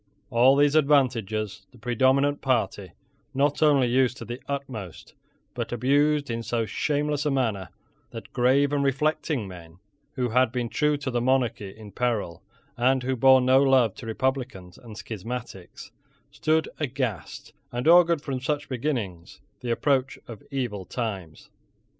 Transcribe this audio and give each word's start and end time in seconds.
All 0.31 0.55
these 0.55 0.73
advantages 0.73 1.67
the 1.71 1.77
predominant 1.77 2.41
party 2.41 2.93
not 3.35 3.61
only 3.61 3.85
used 3.85 4.17
to 4.17 4.25
the 4.25 4.41
utmost, 4.47 5.13
but 5.53 5.71
abused 5.71 6.31
in 6.31 6.41
so 6.41 6.65
shameless 6.65 7.23
a 7.23 7.29
manner 7.29 7.69
that 8.09 8.33
grave 8.33 8.73
and 8.73 8.83
reflecting 8.83 9.47
men, 9.47 9.77
who 10.13 10.29
had 10.29 10.51
been 10.51 10.69
true 10.69 10.97
to 10.97 11.11
the 11.11 11.21
monarchy 11.21 11.69
in 11.77 11.91
peril, 11.91 12.41
and 12.75 13.03
who 13.03 13.15
bore 13.15 13.41
no 13.41 13.61
love 13.61 13.93
to 13.97 14.07
republicans 14.07 14.75
and 14.79 14.97
schismatics, 14.97 15.91
stood 16.31 16.67
aghast, 16.79 17.53
and 17.71 17.87
augured 17.87 18.23
from 18.23 18.39
such 18.41 18.69
beginnings 18.69 19.39
the 19.59 19.69
approach 19.69 20.17
of 20.27 20.41
evil 20.49 20.83
times. 20.83 21.51